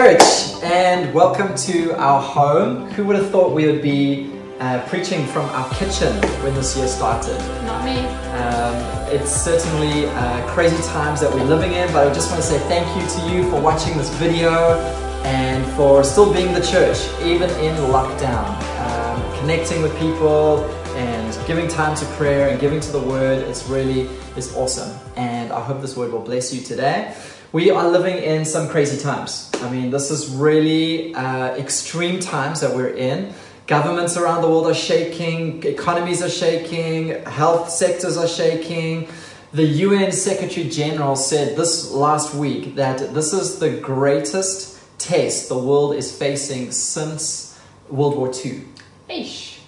[0.00, 0.22] church,
[0.62, 2.90] and welcome to our home.
[2.92, 6.10] Who would have thought we would be uh, preaching from our kitchen
[6.42, 7.36] when this year started?
[7.66, 7.98] Not me.
[8.32, 8.76] Um,
[9.14, 12.58] it's certainly uh, crazy times that we're living in, but I just want to say
[12.60, 14.78] thank you to you for watching this video
[15.24, 18.48] and for still being the church, even in lockdown,
[18.80, 20.64] um, connecting with people
[20.96, 23.46] and giving time to prayer and giving to the word.
[23.46, 27.14] It's really is awesome, and I hope this word will bless you today.
[27.52, 29.50] We are living in some crazy times.
[29.54, 33.34] I mean, this is really uh, extreme times that we're in.
[33.66, 39.08] Governments around the world are shaking, economies are shaking, health sectors are shaking.
[39.52, 45.58] The UN Secretary General said this last week that this is the greatest test the
[45.58, 47.58] world is facing since
[47.88, 48.62] World War II.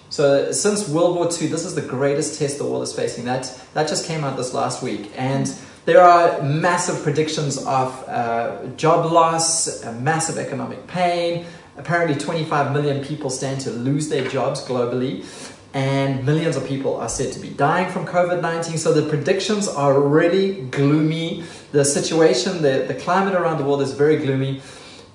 [0.09, 3.25] So since World War II, this is the greatest test the world is facing.
[3.25, 5.53] That that just came out this last week, and
[5.85, 11.45] there are massive predictions of uh, job loss, massive economic pain.
[11.77, 15.25] Apparently, 25 million people stand to lose their jobs globally,
[15.73, 18.77] and millions of people are said to be dying from COVID 19.
[18.77, 21.43] So, the predictions are really gloomy.
[21.71, 24.61] The situation, the, the climate around the world is very gloomy.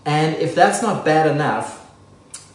[0.05, 1.79] And if that's not bad enough,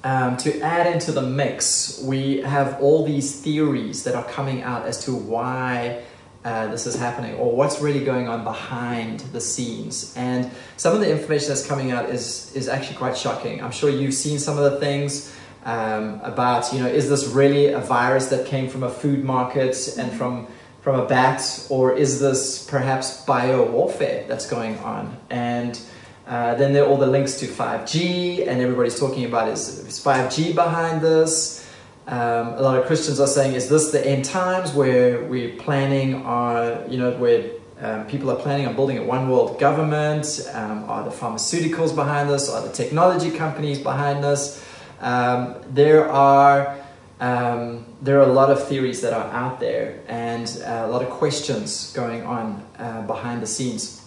[0.04, 4.86] um, to add into the mix, we have all these theories that are coming out
[4.86, 6.04] as to why
[6.46, 10.14] uh, this is happening or what's really going on behind the scenes.
[10.18, 13.64] And some of the information that's coming out is, is actually quite shocking.
[13.64, 15.34] I'm sure you've seen some of the things
[15.64, 19.96] um, about, you know, is this really a virus that came from a food market
[19.98, 20.48] and from,
[20.82, 25.16] from a bat, or is this perhaps bio warfare that's going on?
[25.30, 25.80] And
[26.28, 30.04] uh, then there are all the links to 5G, and everybody's talking about is, is
[30.04, 31.63] 5G behind this?
[32.06, 36.26] Um, a lot of Christians are saying, is this the end times where we're planning
[36.26, 40.42] on, you know, where um, people are planning on building a one world government?
[40.54, 42.50] Um, are the pharmaceuticals behind this?
[42.50, 44.66] Are the technology companies behind this?
[45.00, 46.78] Um, there are
[47.20, 51.02] um, there are a lot of theories that are out there and uh, a lot
[51.02, 54.04] of questions going on uh, behind the scenes.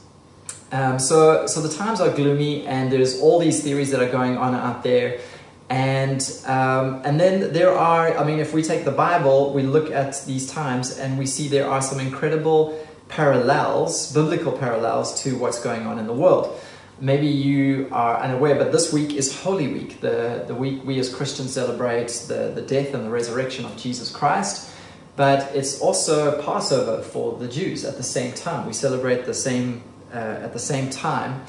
[0.71, 4.37] Um, so, so the times are gloomy, and there's all these theories that are going
[4.37, 5.21] on out there.
[5.69, 9.91] And, um, and then there are, I mean, if we take the Bible, we look
[9.91, 15.61] at these times and we see there are some incredible parallels, biblical parallels to what's
[15.61, 16.61] going on in the world.
[17.01, 21.13] Maybe you are unaware, but this week is Holy Week, the, the week we as
[21.13, 24.73] Christians celebrate the, the death and the resurrection of Jesus Christ.
[25.15, 28.67] But it's also Passover for the Jews at the same time.
[28.67, 31.45] We celebrate the same, uh, at the same time.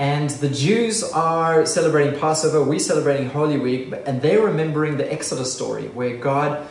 [0.00, 5.52] And the Jews are celebrating Passover, we're celebrating Holy Week, and they're remembering the Exodus
[5.52, 6.66] story where God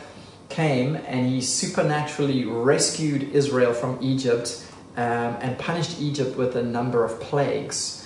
[0.48, 7.04] came and he supernaturally rescued Israel from Egypt um, and punished Egypt with a number
[7.04, 8.04] of plagues.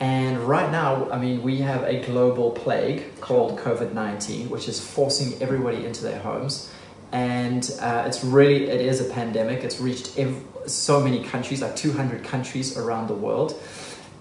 [0.00, 4.80] And right now, I mean, we have a global plague called COVID 19, which is
[4.80, 6.72] forcing everybody into their homes.
[7.12, 9.64] And uh, it's really, it is a pandemic.
[9.64, 13.60] It's reached ev- so many countries, like 200 countries around the world.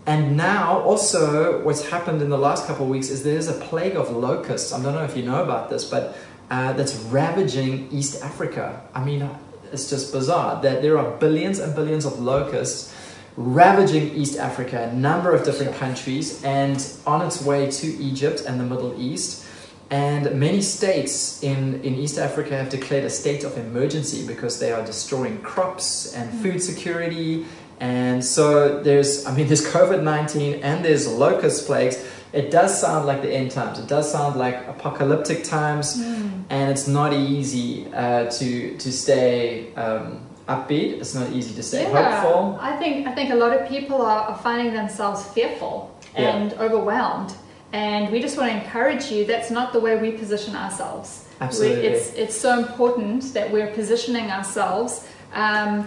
[0.06, 3.96] And now, also, what's happened in the last couple of weeks is there's a plague
[3.96, 4.74] of locusts.
[4.74, 6.18] I don't know if you know about this, but
[6.50, 8.82] uh, that's ravaging East Africa.
[8.96, 9.30] I mean,
[9.72, 12.96] it's just bizarre that there are billions and billions of locusts
[13.38, 18.60] ravaging East Africa, a number of different countries, and on its way to Egypt and
[18.60, 19.46] the Middle East.
[19.90, 24.72] And many states in, in East Africa have declared a state of emergency because they
[24.72, 27.46] are destroying crops and food security
[27.82, 32.08] and so there's, I mean, there's COVID 19 and there's locust plagues.
[32.32, 33.80] It does sound like the end times.
[33.80, 36.44] It does sound like apocalyptic times, mm.
[36.50, 41.02] and it's not easy uh, to to stay um, upbeat.
[41.02, 42.58] It's not easy to stay yeah, hopeful.
[42.62, 46.62] I think I think a lot of people are, are finding themselves fearful and yeah.
[46.62, 47.34] overwhelmed,
[47.74, 49.26] and we just want to encourage you.
[49.26, 51.28] That's not the way we position ourselves.
[51.42, 55.86] Absolutely, we, it's it's so important that we're positioning ourselves um,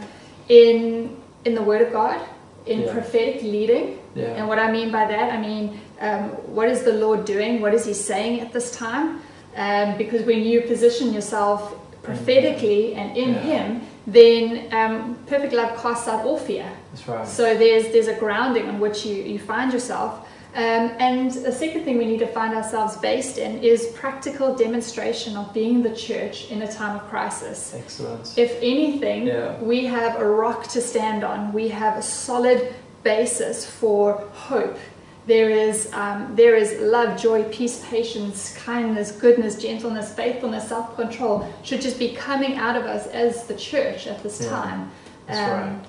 [0.50, 2.21] in in the Word of God,
[2.66, 2.93] in yeah.
[2.93, 3.99] prophetic leading.
[4.15, 4.37] Yeah.
[4.37, 7.60] And what I mean by that, I mean, um, what is the Lord doing?
[7.60, 9.21] What is He saying at this time?
[9.57, 13.41] Um, because when you position yourself prophetically and in yeah.
[13.41, 16.71] Him, then um, perfect love casts out all fear.
[16.92, 17.27] That's right.
[17.27, 20.23] So there's there's a grounding on which you, you find yourself.
[20.54, 25.36] Um, and the second thing we need to find ourselves based in is practical demonstration
[25.36, 27.74] of being the church in a time of crisis.
[27.74, 28.39] Excellent.
[28.39, 29.60] If anything, yeah.
[29.60, 31.53] we have a rock to stand on.
[31.53, 32.72] We have a solid
[33.03, 34.78] basis for hope.
[35.27, 41.53] There is, um, there is love, joy, peace, patience, kindness, goodness, gentleness, faithfulness, self control
[41.65, 44.51] should just be coming out of us as the church at this yeah.
[44.51, 44.91] time.
[45.27, 45.86] That's um, right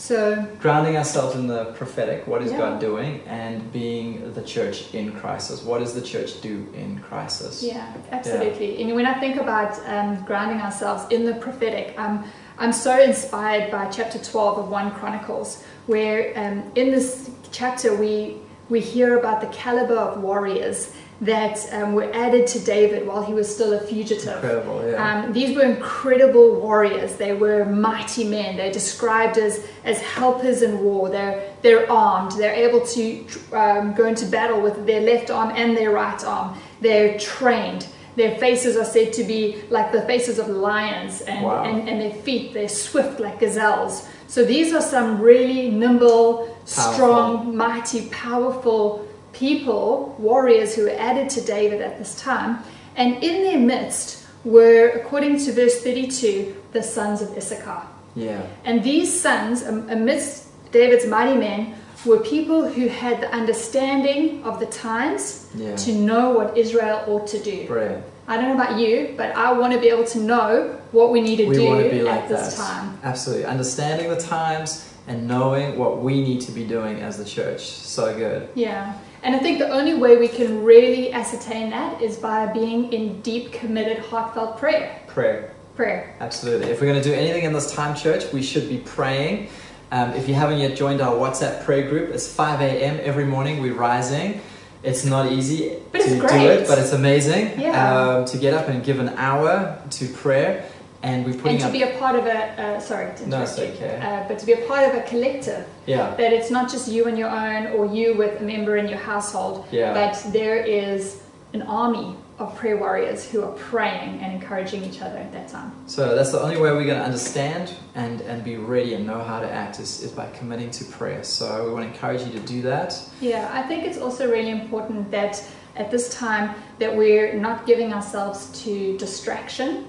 [0.00, 2.56] So, grounding ourselves in the prophetic, what is Yeah.
[2.58, 5.62] God doing, and being the church in crisis.
[5.62, 7.62] What does the church do in crisis?
[7.62, 8.82] yeah, absolutely.
[8.82, 12.24] And when I think about um, grounding ourselves in the prophetic, um,
[12.58, 18.38] I'm so inspired by chapter 12 of 1 Chronicles, where um, in this chapter we,
[18.70, 20.92] we hear about the caliber of warriors
[21.22, 24.36] that um, were added to David while he was still a fugitive.
[24.36, 25.24] Incredible, yeah.
[25.24, 27.16] Um, these were incredible warriors.
[27.16, 28.56] They were mighty men.
[28.56, 31.10] They're described as, as helpers in war.
[31.10, 32.32] They're, they're armed.
[32.32, 36.58] They're able to um, go into battle with their left arm and their right arm.
[36.80, 37.86] They're trained.
[38.16, 41.64] Their faces are said to be like the faces of lions, and, Wow.
[41.64, 44.08] and, and their feet, they're swift like gazelles.
[44.26, 49.06] So these are some really nimble, strong, mighty, powerful
[49.44, 52.58] people, warriors who were added to David at this time.
[52.96, 57.82] And in their midst were, according to verse 32, the sons of Issachar.
[58.14, 58.42] yeah.
[58.64, 59.62] And these sons,
[59.96, 60.32] amidst
[60.72, 65.22] David's mighty men, were people who had the understanding of the times
[65.54, 65.76] Yeah.
[65.86, 67.66] to know what Israel ought to do.
[67.66, 68.02] Brilliant.
[68.28, 70.48] I don't know about you, but I want to be able to know
[70.92, 72.62] what we need to We do to be at this that.
[72.64, 72.98] time.
[73.02, 73.44] Absolutely.
[73.44, 74.68] Understanding the times
[75.06, 77.62] and knowing what we need to be doing as the church.
[77.66, 78.48] So good.
[78.54, 78.96] Yeah.
[79.22, 83.20] And I think the only way we can really ascertain that is by being in
[83.20, 85.00] deep, committed, heartfelt prayer.
[85.06, 85.52] Prayer.
[85.76, 86.14] Prayer.
[86.20, 86.70] Absolutely.
[86.70, 89.48] If we're going to do anything in this time, church, we should be praying.
[89.92, 93.00] Um, if you haven't yet joined our WhatsApp prayer group, it's 5 a.m.
[93.02, 93.60] every morning.
[93.60, 94.40] We're rising.
[94.82, 97.98] It's not easy But it's to do it, but it's amazing Yeah.
[98.16, 100.64] um, to get up and give an hour to prayer.
[101.02, 103.58] And we're putting And to be a part of a, uh, sorry to No, it's
[103.58, 103.98] okay.
[104.02, 105.64] uh, but to be a part of a collective.
[105.86, 106.14] yeah.
[106.16, 108.98] That it's not just you on your own or you with a member in your
[108.98, 109.94] household, Yeah.
[109.94, 111.22] but there is
[111.54, 115.70] an army of prayer warriors who are praying and encouraging each other at that time.
[115.86, 119.20] So that's the only way we're going to understand and, and be ready and know
[119.22, 121.22] how to act is, is by committing to prayer.
[121.22, 122.98] So we want to encourage you to do that.
[123.20, 125.42] Yeah, I think it's also really important that
[125.76, 129.86] at this time that we're not giving ourselves to distraction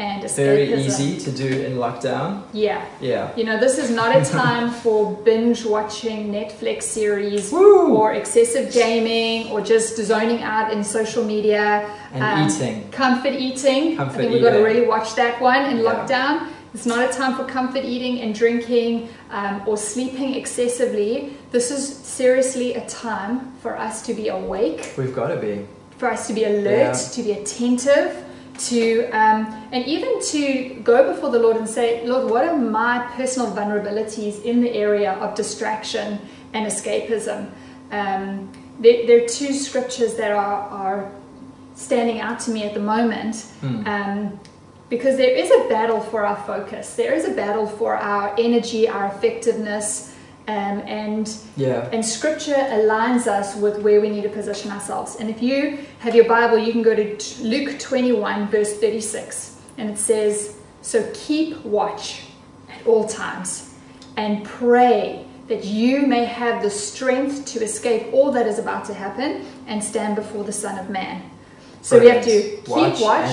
[0.00, 0.36] and escapism.
[0.36, 2.42] Very easy to do in lockdown.
[2.52, 2.84] Yeah.
[3.00, 3.36] Yeah.
[3.36, 7.94] You know, this is not a time for binge watching Netflix series Woo!
[7.96, 11.64] or excessive gaming or just zoning out in social media.
[12.12, 12.90] And Um, eating.
[12.90, 13.96] Comfort eating.
[13.96, 15.88] Comfort I think we've got to really watch that one in Yeah.
[15.90, 16.34] lockdown.
[16.72, 21.36] It's not a time for comfort eating and drinking um, or sleeping excessively.
[21.50, 21.82] This is
[22.18, 25.66] seriously a time for us to be awake, We've got to be.
[25.98, 27.08] for us to be alert, Yeah.
[27.16, 28.10] to be attentive,
[28.68, 32.98] to um, and even to go before the Lord and say, Lord, what are my
[33.16, 36.18] personal vulnerabilities in the area of distraction
[36.52, 37.50] and escapism?
[37.90, 41.12] Um, there, there are two scriptures that are, are
[41.74, 43.42] standing out to me at the moment.
[43.60, 43.86] Hmm.
[43.86, 44.40] Um,
[44.88, 48.88] because there is a battle for our focus, there is a battle for our energy,
[48.88, 50.09] our effectiveness,
[50.50, 51.88] um, and Yeah.
[51.92, 55.16] and scripture aligns us with where we need to position ourselves.
[55.20, 59.56] And if you have your Bible, you can go to Luke 21, verse 36.
[59.78, 62.22] And it says, So keep watch
[62.68, 63.74] at all times
[64.16, 68.94] and pray that you may have the strength to escape all that is about to
[68.94, 71.22] happen and stand before the Son of Man.
[71.82, 73.30] So we have to keep Watch watch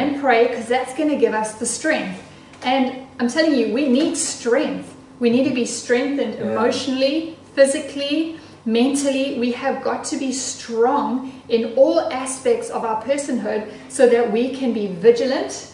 [0.00, 2.22] and pray because that's going to give us the strength.
[2.62, 4.96] And I'm telling you, we need strength.
[5.20, 6.52] We need to be strengthened Yeah.
[6.52, 9.38] emotionally, physically, mentally.
[9.38, 14.50] We have got to be strong in all aspects of our personhood so that we
[14.58, 15.66] can be vigilant,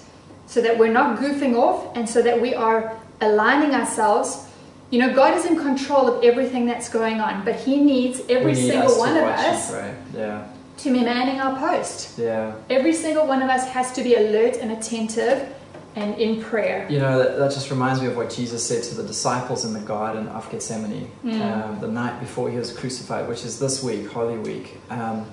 [0.46, 4.44] so that we're not goofing off, and so that we are aligning ourselves.
[4.90, 8.52] You know, God is in control of everything that's going on, but He needs every
[8.52, 9.72] need single one of us.
[10.14, 10.42] Yeah.
[10.78, 12.18] to be manning our post.
[12.18, 12.52] Yeah.
[12.68, 15.48] Every single one of us has to be alert and attentive
[15.96, 16.86] and in prayer.
[16.90, 19.72] You know, that, that just reminds me of what Jesus said to the disciples in
[19.72, 21.40] the Garden of Gethsemane Mm.
[21.40, 24.78] um, the night before he was crucified, which is this week, Holy Week.
[24.90, 25.26] Um,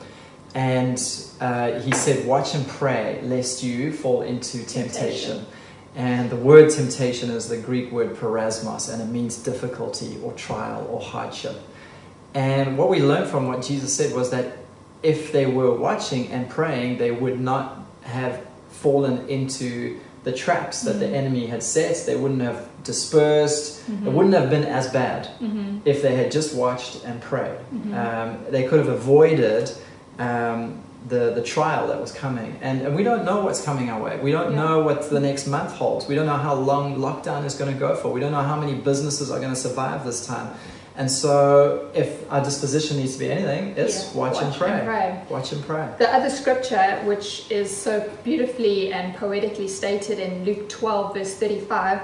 [0.55, 0.97] and
[1.41, 4.93] uh, he said, Watch and pray lest you fall into temptation.
[4.93, 5.45] Temptation.
[5.95, 10.87] And the word temptation is the Greek word peirasmos, and it means difficulty or trial
[10.89, 11.55] or hardship.
[12.33, 14.57] And what we learned from what Jesus said was that
[15.03, 20.99] if they were watching and praying, they would not have fallen into the traps that
[20.99, 21.13] the Mhm.
[21.21, 22.03] enemy had set.
[22.05, 23.81] They wouldn't have dispersed.
[23.87, 24.13] It Mhm.
[24.13, 25.81] wouldn't have been as bad Mhm.
[25.85, 27.57] if they had just watched and prayed.
[27.93, 29.71] Um, they could have avoided
[30.19, 30.75] um,
[31.09, 32.55] the, the trial that was coming.
[32.61, 34.19] And, and we don't know what's coming our way.
[34.21, 34.61] We don't Yeah.
[34.63, 36.07] know what the next month holds.
[36.07, 38.09] We don't know how long lockdown is going to go for.
[38.09, 40.49] We don't know how many businesses are going to survive this time.
[40.95, 44.69] And so, if our disposition needs to be anything, it's Yeah, watch, and, pray.
[44.71, 45.21] and pray.
[45.29, 45.87] Watch and pray.
[45.97, 51.99] The other scripture, which is so beautifully and poetically stated in Luke 12, verse 35,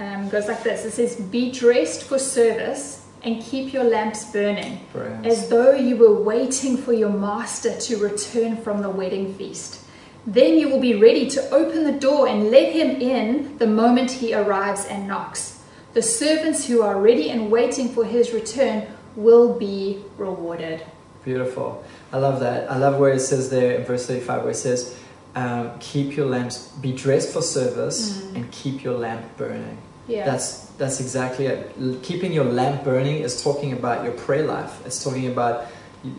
[0.00, 4.80] um, goes like this it says, Be dressed for service and keep your lamps burning,
[4.92, 5.26] Brilliant.
[5.26, 9.80] as though you were waiting for your master to return from the wedding feast.
[10.26, 14.10] Then you will be ready to open the door and let him in the moment
[14.10, 15.59] he arrives and knocks.
[15.92, 20.84] The servants who are ready and waiting for his return will be rewarded.
[21.24, 21.84] Beautiful.
[22.12, 22.70] I love that.
[22.70, 24.96] I love where it says there in verse 35 where it says,
[25.34, 29.78] um, keep your lamps, be dressed for service and keep your lamp burning.
[30.08, 30.24] Yeah.
[30.24, 32.02] That's that's exactly it.
[32.02, 34.84] Keeping your lamp burning is talking about your prayer life.
[34.84, 35.66] It's talking about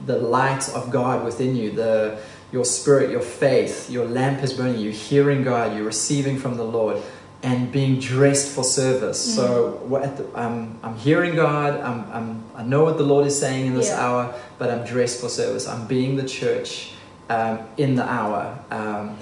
[0.06, 3.90] the light of God within you, the your spirit, your faith.
[3.90, 4.80] Your lamp is burning.
[4.80, 5.76] You're hearing God.
[5.76, 7.02] You're receiving from the Lord,
[7.44, 9.20] and being dressed for service.
[9.36, 11.80] So what at the, I'm I'm hearing God.
[11.80, 14.06] I'm, I'm I know what the Lord is saying in this Yeah.
[14.06, 15.68] hour, but I'm dressed for service.
[15.68, 16.94] I'm being the church
[17.30, 18.58] um, in the hour.
[18.70, 19.18] Um,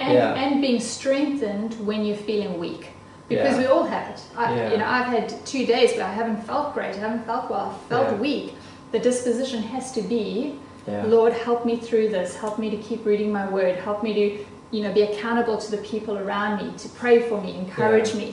[0.00, 0.34] and, Yeah.
[0.34, 2.88] and being strengthened when you're feeling weak
[3.28, 3.58] because Yeah.
[3.58, 6.74] we all have it I, you know i've had two days where i haven't felt
[6.74, 8.54] great i haven't felt well i felt weak
[8.92, 10.58] the disposition has to be
[11.06, 14.44] lord help me through this help me to keep reading my word help me to
[14.74, 18.22] you know be accountable to the people around me to pray for me encourage Yeah.
[18.22, 18.28] me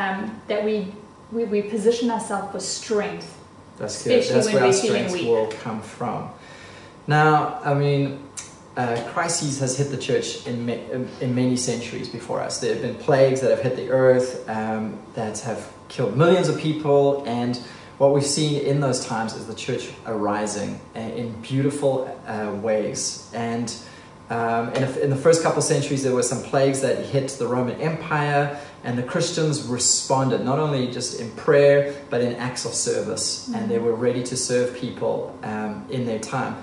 [0.00, 0.74] um, that we,
[1.34, 3.28] we we position ourselves for strength
[3.78, 4.22] That's good.
[4.32, 5.26] That's when where our strength weak.
[5.28, 6.20] will come from.
[7.06, 7.32] Now,
[7.70, 8.04] I mean,
[8.76, 12.60] uh, crises has hit the church in, ma- in in many centuries before us.
[12.60, 14.82] There have been plagues that have hit the earth um,
[15.18, 17.54] that have killed millions of people, and
[17.98, 21.92] what we've seen in those times is the church arising uh, in beautiful
[22.26, 23.00] uh, ways.
[23.34, 23.68] And
[24.32, 27.76] um, in, in the first couple centuries, there were some plagues that hit the Roman
[27.80, 31.78] Empire, and the Christians responded not only just in prayer,
[32.10, 33.24] but in acts of service,
[33.54, 36.54] and they were ready to serve people um, in their time.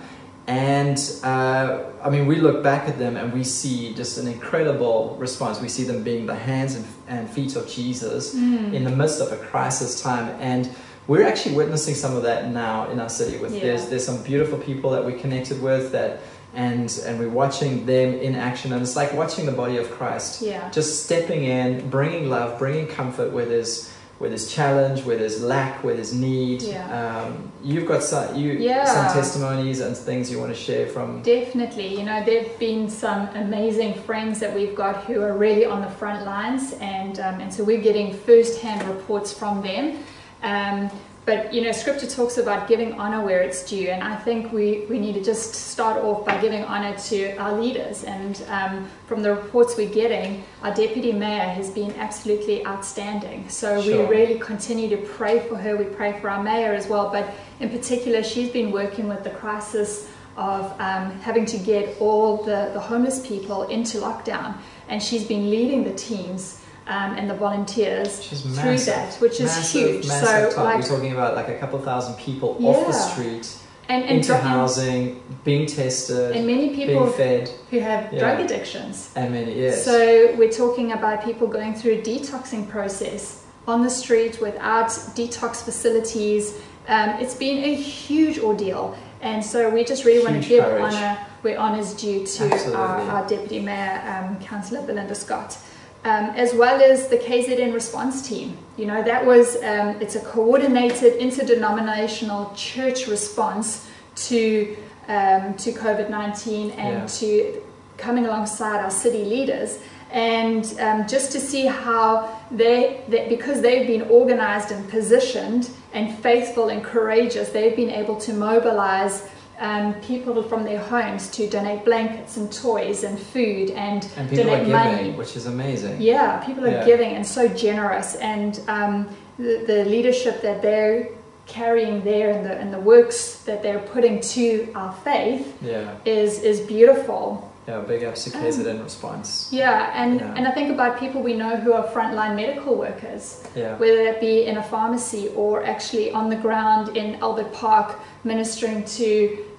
[0.47, 5.15] And uh, I mean, we look back at them and we see just an incredible
[5.19, 5.61] response.
[5.61, 9.31] We see them being the hands and, and feet of Jesus in the midst of
[9.31, 10.27] a crisis time.
[10.39, 10.67] And
[11.07, 13.37] we're actually witnessing some of that now in our city.
[13.37, 13.61] With Yeah.
[13.65, 16.11] there's there's some beautiful people that we connected with that,
[16.53, 18.73] and and we're watching them in action.
[18.73, 22.87] And it's like watching the body of Christ yeah just stepping in, bringing love, bringing
[22.87, 26.61] comfort where there's where there's challenge, where there's lack, where there's need.
[26.61, 26.83] Yeah.
[26.99, 28.83] Um, you've got some you Yeah.
[28.83, 31.21] some testimonies and things you want to share from.
[31.21, 31.97] Definitely.
[31.97, 35.81] You know, there have been some amazing friends that we've got who are really on
[35.81, 40.03] the front lines, and, um, and so we're getting first hand reports from them.
[40.43, 40.89] Um,
[41.29, 44.87] but, you know, scripture talks about giving honor where it's due, and I think we,
[44.89, 48.03] we need to just start off by giving honor to our leaders.
[48.03, 53.47] And um, from the reports we're getting, our deputy mayor has been absolutely outstanding.
[53.47, 54.07] So Sure.
[54.07, 55.77] we really continue to pray for her.
[55.77, 59.29] We pray for our mayor as well, but in particular, she's been working with the
[59.29, 64.57] crisis of um, having to get all the, the homeless people into lockdown.
[64.87, 66.59] And she's been leading the teams
[66.89, 70.07] um, and the volunteers through that, which is massive, huge.
[70.07, 70.65] Massive so, time.
[70.65, 73.55] like, We're talking about like a couple thousand people off the street
[73.87, 78.19] and, and, into housing, being tested, and many being people fed, who have Yeah.
[78.19, 79.11] drug addictions.
[79.15, 79.85] and many yes.
[79.85, 85.63] So we're talking about people going through a detoxing process on the street without detox
[85.63, 86.55] facilities.
[86.87, 90.81] Um, it's been a huge ordeal, and so we just really want to give courage.
[90.81, 95.57] honour where honour's due to our, our deputy mayor, um, Councillor Belinda Scott.
[96.05, 98.57] Um, as well as the KZN response team.
[98.77, 103.85] You know, that was, um, it's a coordinated interdenominational church response
[104.27, 104.77] to,
[105.09, 107.05] um, to COVID 19 and Yeah.
[107.05, 107.61] to
[107.97, 109.79] coming alongside our city leaders.
[110.11, 116.17] And um, just to see how they, they, because they've been organized and positioned and
[116.19, 119.27] faithful and courageous, they've been able to mobilize
[119.59, 124.45] um, people from their homes to donate blankets and toys and food and, and people
[124.51, 125.11] are donate giving, money.
[125.11, 126.01] which is amazing.
[126.01, 126.85] Yeah, people are Yeah.
[126.85, 131.09] giving and so generous, and um, the, the leadership that they're
[131.45, 136.41] carrying there and the and the works that they're putting to our faith Yeah, is
[136.43, 137.48] is beautiful.
[137.69, 137.79] Yeah.
[137.81, 139.47] Big ups to KZN response.
[139.51, 140.33] Yeah, and Yeah.
[140.37, 143.23] and I think about people we know who are frontline medical workers,
[143.55, 147.87] Yeah, whether that be in a pharmacy or actually on the ground in Albert Park
[148.23, 149.05] ministering to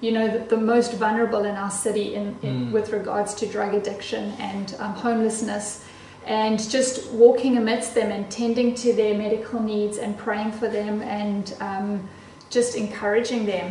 [0.05, 2.71] you know the, the most vulnerable in our city in, in Mm.
[2.71, 5.67] with regards to drug addiction and um, homelessness
[6.27, 11.01] and just walking amidst them and tending to their medical needs and praying for them
[11.01, 11.87] and um,
[12.49, 13.67] just encouraging them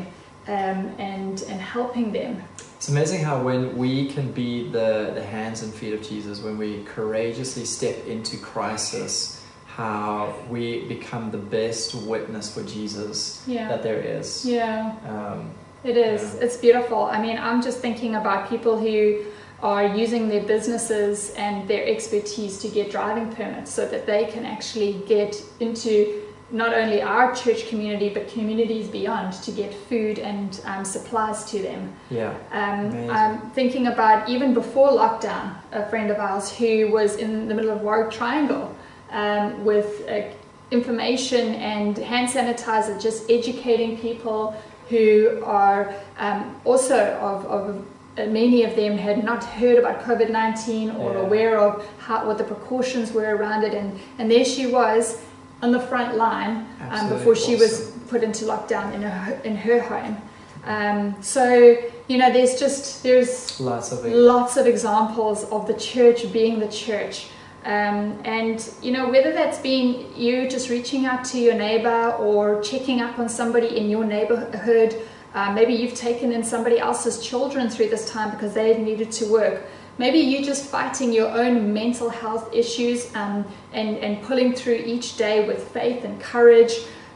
[0.49, 2.33] um, and and helping them
[2.81, 6.57] It's amazing how when we can be the, the hands and feet of Jesus, when
[6.57, 13.83] we courageously step into crisis, how we become the best witness for Jesus yeah that
[13.83, 14.47] there is.
[14.47, 15.51] yeah Um,
[15.85, 16.23] It is.
[16.23, 16.45] Yeah.
[16.45, 17.03] It's beautiful.
[17.05, 19.27] I mean, I'm just thinking about people who
[19.63, 24.47] are using their businesses and their expertise to get driving permits so that they can
[24.47, 26.23] actually get into
[26.53, 31.63] not only our church community but communities beyond to get food and um, supplies to
[31.63, 31.93] them.
[32.11, 32.35] Yeah.
[32.53, 33.11] Um.
[33.11, 37.71] I'm thinking about even before lockdown, a friend of ours who was in the middle
[37.71, 38.75] of Warwick Triangle
[39.11, 40.23] um, with uh,
[40.71, 44.55] information and hand sanitizer, just educating people
[44.89, 47.85] who are um, also of, of
[48.19, 51.19] uh, many of them had not heard about COVID 19 or Yeah.
[51.21, 53.73] aware of how, what the precautions were around it.
[53.75, 55.23] And, and there she was
[55.63, 59.81] on the front line um, before she was put into lockdown in her, in her
[59.81, 60.17] home.
[60.65, 61.77] Um, so,
[62.09, 64.15] you know, there's just, there's Lots of it.
[64.15, 67.29] lots of examples of the church being the church.
[67.65, 72.63] Um, and you know whether that's been you just reaching out to your neighbor or
[72.63, 74.97] checking up on somebody in your neighborhood
[75.35, 79.27] uh, maybe you've taken in somebody else's children through this time because they needed to
[79.27, 79.65] work
[80.01, 85.17] maybe you're just fighting your own mental health issues um, and, and pulling through each
[85.17, 86.73] day with faith and courage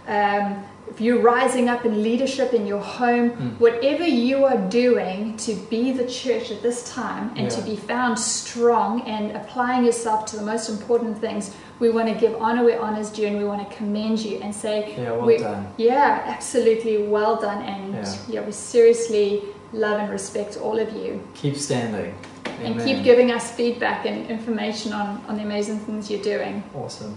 [0.07, 0.63] um,
[0.93, 3.59] if you're rising up in leadership in your home, Mm.
[3.59, 8.19] whatever you are doing to be the church at this time and to be found
[8.19, 11.45] strong and applying yourself to the most important things,
[11.81, 14.35] we want to give honor where honor is due and we want to commend you
[14.43, 15.67] and say, Yeah, well we- done.
[15.79, 17.61] Yeah, absolutely well done.
[17.63, 18.17] And Yeah.
[18.29, 18.41] yeah.
[18.49, 21.11] we seriously love and respect all of you.
[21.43, 22.15] Keep standing.
[22.63, 26.63] And keep giving us feedback and information on, on the amazing things you're doing.
[26.75, 27.17] Awesome.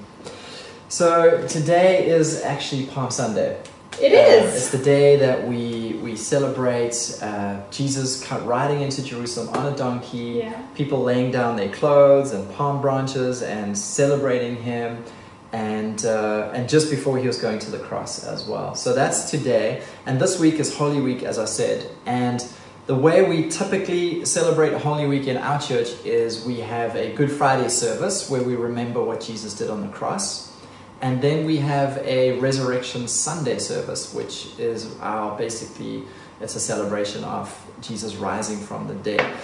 [0.89, 3.62] So today is actually Palm Sunday.
[4.00, 4.55] It Uh, is.
[4.55, 9.75] it's the day that we we celebrate uh, Jesus cut riding into Jerusalem on a
[9.75, 10.43] donkey.
[10.43, 10.53] Yeah.
[10.75, 15.03] People laying down their clothes and palm branches and celebrating Him,
[15.51, 18.75] and uh, and just before He was going to the cross as well.
[18.75, 22.46] So that's today, and this week is Holy Week, as I said, and.
[22.88, 27.29] The way we typically celebrate Holy Week in our church is we have a Good
[27.29, 30.53] Friday service where we remember what Jesus did on the cross.
[31.01, 36.03] And then we have a Resurrection Sunday service, which is our basically
[36.39, 39.36] it's a celebration of Jesus rising from the dead.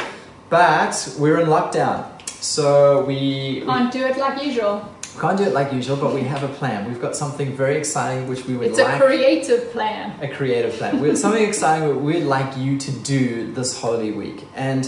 [0.49, 4.87] But we're in lockdown, so we, Can't do it like usual.
[5.19, 5.97] Can't do it like usual.
[5.97, 6.87] But we have a plan.
[6.87, 10.19] We've got something very exciting which we would It's a like creative plan.
[10.21, 10.99] a creative plan.
[10.99, 14.45] We something exciting we'd like you to do this Holy Week.
[14.55, 14.87] And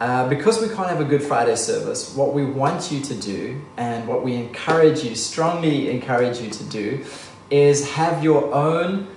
[0.00, 3.60] uh, because we can't have a Good Friday service, what we want you to do,
[3.76, 7.04] and what we encourage you, strongly encourage you to do,
[7.50, 9.08] is have your own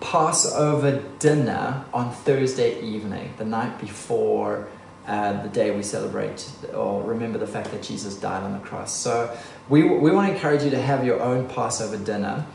[0.00, 4.66] Passover dinner on Thursday evening, the night before
[5.06, 8.92] uh, the day we celebrate or remember the fact that Jesus died on the cross.
[8.92, 9.36] So
[9.68, 12.46] we, we want to encourage you to have your own Passover dinner.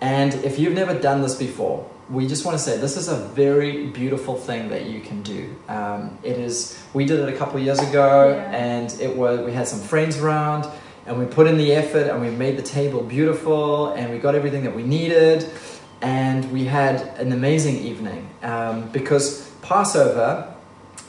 [0.00, 3.16] And if you've never done this before, we just want to say this is a
[3.16, 5.54] very beautiful thing that you can do.
[5.68, 6.78] Um, it is.
[6.92, 8.50] We did it a couple of years ago, Yeah.
[8.50, 9.40] and it was.
[9.40, 10.66] We had some friends around,
[11.06, 14.34] and we put in the effort, and we made the table beautiful, and we got
[14.34, 15.48] everything that we needed,
[16.00, 20.52] and we had an amazing evening um, because Passover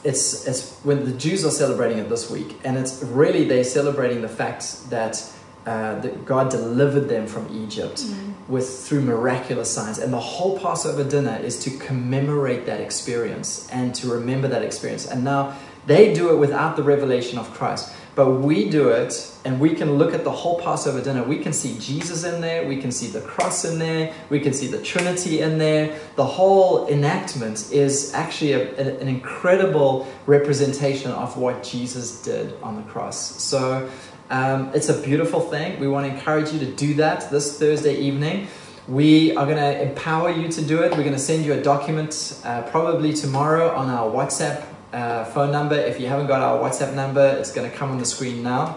[0.04, 4.22] it's it's when the Jews are celebrating it this week, and it's really they're celebrating
[4.22, 5.20] the fact that
[5.66, 8.04] uh, that God delivered them from Egypt
[8.48, 13.94] with through miraculous signs, and the whole Passover dinner is to commemorate that experience and
[13.94, 15.06] to remember that experience.
[15.06, 19.58] And now they do it without the revelation of Christ, but we do it, and
[19.58, 21.24] we can look at the whole Passover dinner.
[21.24, 24.52] We can see Jesus in there, we can see the cross in there, we can
[24.52, 25.98] see the Trinity in there.
[26.16, 32.82] The whole enactment is actually a- an incredible representation of what Jesus did on the
[32.82, 33.42] cross.
[33.42, 33.88] So
[34.34, 35.78] um, it's a beautiful thing.
[35.78, 38.48] We want to encourage you to do that this Thursday evening.
[38.88, 40.90] We are going to empower you to do it.
[40.90, 45.52] We're going to send you a document uh, probably tomorrow on our WhatsApp uh, phone
[45.52, 45.76] number.
[45.76, 48.76] If you haven't got our WhatsApp number, it's going to come on the screen now.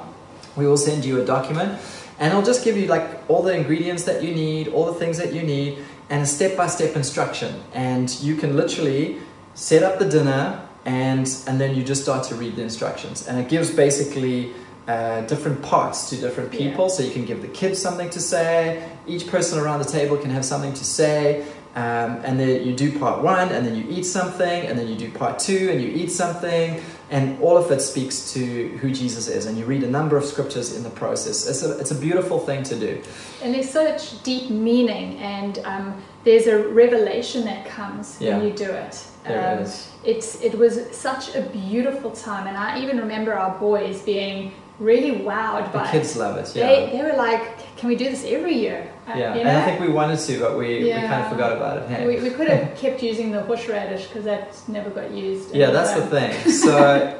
[0.55, 1.81] We will send you a document
[2.19, 5.17] and it'll just give you like all the ingredients that you need, all the things
[5.17, 5.79] that you need,
[6.11, 7.63] and a step by step instruction.
[7.73, 9.17] And you can literally
[9.55, 13.27] set up the dinner and and then you just start to read the instructions.
[13.27, 14.53] And it gives basically
[14.87, 16.59] uh, different parts to different Yeah.
[16.59, 16.89] people.
[16.89, 18.83] So you can give the kids something to say.
[19.05, 21.43] Each person around the table can have something to say.
[21.75, 24.95] Um, and then you do part one, and then you eat something, and then you
[24.95, 29.27] do part two, and you eat something, and all of it speaks to who Jesus
[29.27, 29.45] is.
[29.45, 31.45] And you read a number of scriptures in the process.
[31.47, 32.99] It's a, it's a beautiful thing to do.
[33.43, 38.37] And there's such deep meaning, and um, there's a revelation that comes Yeah.
[38.37, 39.05] when you do it.
[39.23, 39.91] There um, is.
[40.03, 45.11] It's it was such a beautiful time, and I even remember our boys being really
[45.25, 46.19] wowed by The kids it.
[46.19, 46.55] love it.
[46.55, 46.67] Yeah.
[46.67, 47.43] They they were like,
[47.77, 50.39] "Can we do this every year?" Uh, Yeah, you and I think we wanted to,
[50.39, 51.89] but we, we kind of forgot about it.
[51.89, 52.05] Hey?
[52.07, 55.55] we, we could have kept using the horseradish because that never got used.
[55.55, 56.31] Yeah, that's the thing.
[56.67, 56.73] So,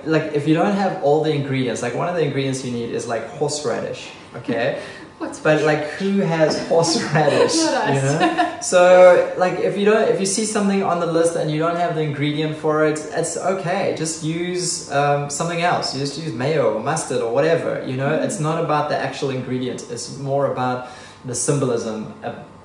[0.06, 2.89] like, if you don't have all the ingredients, like one of the ingredients you need
[2.91, 4.82] is like horseradish, okay?
[5.18, 7.56] What's But like, who has horseradish?
[7.56, 8.44] You know.
[8.60, 11.76] So, like, if you don't, if you see something on the list and you don't
[11.76, 13.94] have the ingredient for it, it's okay.
[13.96, 15.94] Just use um, something else.
[15.94, 17.86] You just use mayo or mustard or whatever.
[17.86, 19.86] You know, it's not about the actual ingredient.
[19.92, 20.90] It's more about
[21.24, 22.14] the symbolism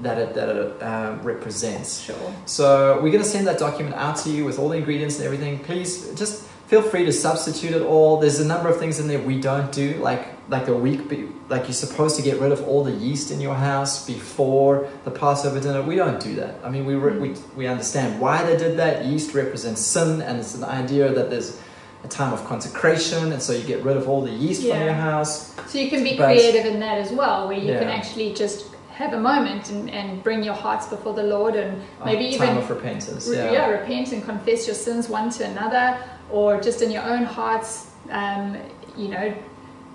[0.00, 2.00] that it that it uh, represents.
[2.00, 2.34] Sure.
[2.46, 5.24] So we're going to send that document out to you with all the ingredients and
[5.26, 5.58] everything.
[5.60, 8.18] Please just feel free to substitute it all.
[8.18, 11.28] There's a number of things in there we don't do, like like a week, be,
[11.50, 15.10] like you're supposed to get rid of all the yeast in your house before the
[15.10, 15.82] Passover dinner.
[15.82, 16.54] We don't do that.
[16.64, 19.04] I mean, we re- we we understand why they did that.
[19.04, 21.60] Yeast represents sin, and it's an idea that there's
[22.04, 24.94] a time of consecration, and so you get rid of all the yeast from your
[24.94, 25.54] house.
[25.70, 28.64] So you can be But- creative in that as well, where you can actually just
[28.94, 32.50] have a moment and, and bring your hearts before the Lord and A maybe time
[32.50, 33.26] even of repentance.
[33.26, 33.68] re- Yeah.
[33.68, 35.96] repent and confess your sins one to another,
[36.30, 38.56] or just in your own hearts, um,
[38.96, 39.34] you know,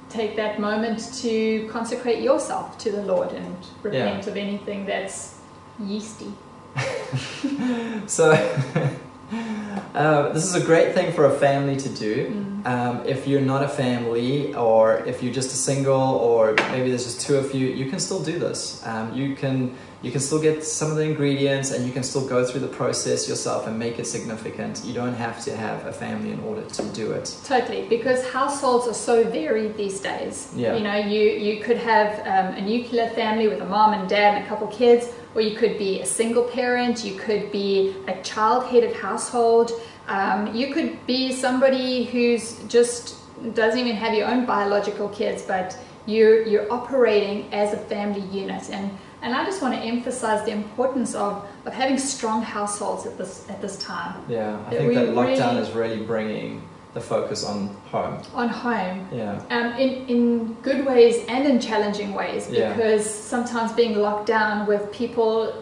[0.10, 5.40] take that moment to consecrate yourself to the Lord and repent of anything that's
[5.80, 6.32] yeasty.
[8.08, 8.32] So,
[9.94, 12.28] uh, this is a great thing for a family to do.
[12.28, 12.66] Mm.
[12.66, 17.04] Um, if you're not a family, or if you're just a single, or maybe there's
[17.04, 18.86] just two of you, you can still do this.
[18.86, 22.28] Um, you can you can still get some of the ingredients, and you can still
[22.28, 24.84] go through the process yourself and make it significant.
[24.86, 27.36] You don't have to have a family in order to do it.
[27.44, 30.52] Totally, because households are so varied these days.
[30.56, 30.76] Yeah.
[30.76, 34.36] You know, you, you could have um, a nuclear family with a mom and dad
[34.36, 38.22] and a couple kids, or you could be a single parent, you could be a
[38.22, 39.72] child headed household,
[40.08, 43.16] um, you could be somebody who's just
[43.54, 48.70] doesn't even have your own biological kids, but you're, you're operating as a family unit.
[48.70, 53.18] And, and I just want to emphasize the importance of, of having strong households at
[53.18, 56.62] this, at this time Yeah, I That think that lockdown really- is really bringing
[56.94, 58.18] the focus on home.
[58.34, 59.08] on home.
[59.12, 62.74] Yeah, Um, in, in good ways and in challenging ways Yeah.
[62.74, 65.54] because sometimes being locked down with people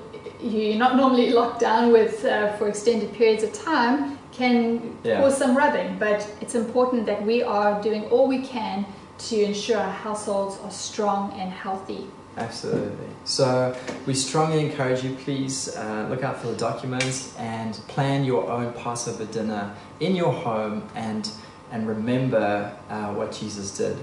[0.42, 5.20] you're not normally locked down with uh, for extended periods of time can Yeah.
[5.22, 8.86] cause some rubbing but it's important that we are doing all we can
[9.30, 12.06] to ensure our households are strong and healthy
[12.38, 13.08] Absolutely.
[13.24, 18.50] So we strongly encourage you, please uh, look out for the documents and plan your
[18.52, 21.30] own Passover dinner in your home and
[21.72, 23.98] and remember uh, what Jesus did.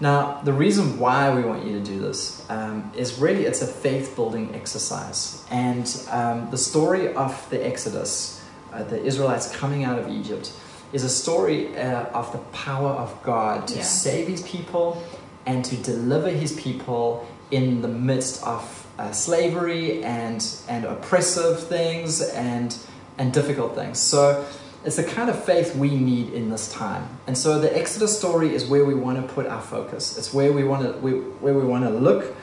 [0.00, 3.66] Now, the reason why we want you to do this um, is really it's a
[3.66, 9.98] faith building exercise, and um, the story of the Exodus, uh, the Israelites coming out
[9.98, 10.52] of Egypt,
[10.92, 13.82] is a story uh, of the power of God to Yeah.
[13.82, 15.02] save His people
[15.46, 22.20] and to deliver His people in the midst of uh, slavery and and oppressive things
[22.20, 22.78] and
[23.18, 23.98] and difficult things.
[23.98, 24.46] So
[24.84, 27.08] it's the kind of faith we need in this time.
[27.26, 30.16] And so the Exodus story is where we want to put our focus.
[30.16, 32.36] It's where we want to we, where we want to look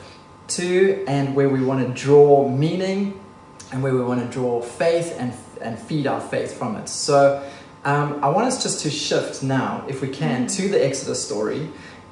[0.49, 3.19] to and where we want to draw meaning
[3.71, 6.89] and where we want to draw faith and and feed our faith from it.
[6.89, 7.47] So
[7.85, 11.69] um, I want us just to shift now, if we can, to the Exodus story.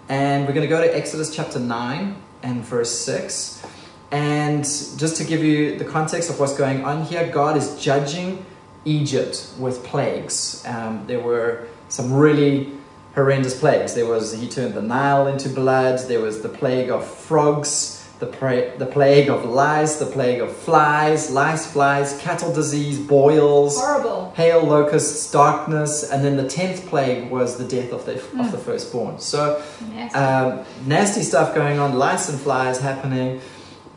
[0.10, 3.64] And we're going to go to Exodus chapter 9 and verse 6.
[4.12, 8.46] And just to give you the context of what's going on here, God is judging
[8.84, 10.64] Egypt with plagues.
[10.66, 12.72] Um, there were some really
[13.16, 13.94] horrendous plagues.
[13.94, 18.28] There was, he turned the Nile into blood, there was the plague of frogs, the,
[18.28, 24.32] pra- the plague of lice, the plague of flies, lice, flies, cattle disease, boils horrible
[24.36, 28.60] hail, locusts, darkness, and then the tenth plague was the death of the of the
[28.60, 29.20] firstborn.
[29.20, 30.16] So nasty.
[30.16, 33.42] um, nasty stuff going on, lice and flies happening.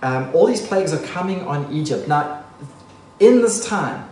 [0.01, 2.09] Um, all these plagues are coming on Egypt.
[2.09, 2.45] Now,
[3.21, 4.09] in this time,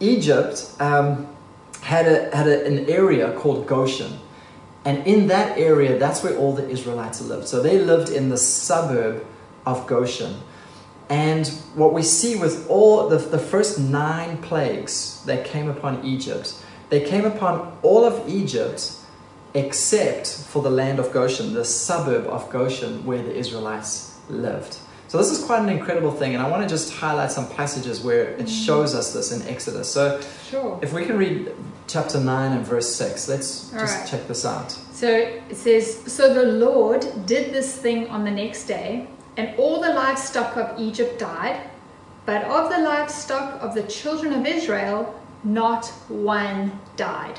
[0.00, 1.28] Egypt um,
[1.80, 4.18] had a had a, an area called Goshen,
[4.84, 7.46] and in that area, that's where all the Israelites lived.
[7.46, 9.24] So they lived in the suburb
[9.66, 10.40] of Goshen.
[11.08, 16.54] And what we see with all the, the first nine plagues that came upon Egypt,
[16.88, 18.92] they came upon all of Egypt
[19.54, 24.78] except for the land of Goshen, the suburb of Goshen where the Israelites lived.
[25.08, 28.00] So this is quite an incredible thing, and I want to just highlight some passages
[28.00, 28.46] where it mm-hmm.
[28.46, 29.88] shows us this in Exodus.
[29.88, 31.52] So sure if we can read
[31.86, 34.08] chapter 9 and verse 6, let's All just right.
[34.08, 34.72] check this out.
[34.72, 39.80] So it says, So the Lord did this thing on the next day, and all
[39.80, 41.68] the livestock of Egypt died,
[42.26, 47.38] but of the livestock of the children of Israel, not one died.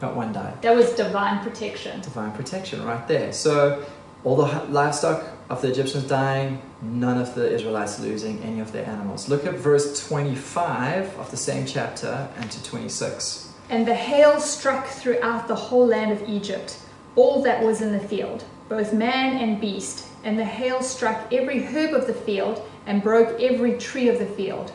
[0.00, 0.60] Not one died.
[0.62, 2.00] That was divine protection.
[2.00, 3.32] divine protection right there.
[3.32, 3.84] So
[4.24, 8.86] all the livestock of the Egyptians dying, none of the Israelites losing any of their
[8.86, 9.28] animals.
[9.28, 13.52] Look at verse 25 of the same chapter and to 26.
[13.68, 16.78] And the hail struck throughout the whole land of Egypt,
[17.16, 20.08] all that was in the field, both man and beast.
[20.24, 24.26] And the hail struck every herb of the field and broke every tree of the
[24.26, 24.72] field.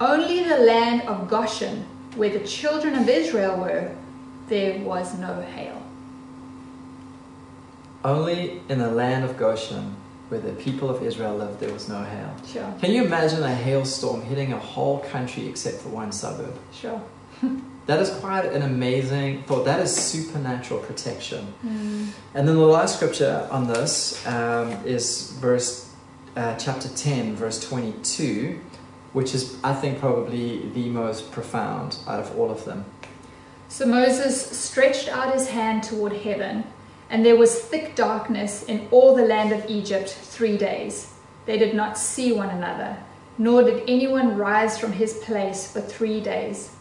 [0.00, 1.84] Only in the land of Goshen,
[2.16, 3.94] where the children of Israel were,
[4.48, 5.82] there was no hail.
[8.04, 9.96] Only in the land of Goshen,
[10.28, 12.34] where the people of Israel lived, there was no hail.
[12.46, 16.56] Sure, Can you imagine a hailstorm hitting a whole country except for one suburb?
[16.72, 17.02] sure.
[17.86, 19.64] That is quite an amazing thought.
[19.64, 21.54] That is supernatural protection.
[22.34, 25.94] And then the last scripture on this um, is verse
[26.36, 28.60] uh, chapter 10, verse 22,
[29.12, 32.84] which is, I think, probably the most profound out of all of them.
[33.68, 36.64] So Moses stretched out his hand toward heaven,
[37.08, 41.12] and there was thick darkness in all the land of Egypt three days.
[41.46, 42.98] They did not see one another,
[43.38, 46.75] nor did anyone rise from his place for three days.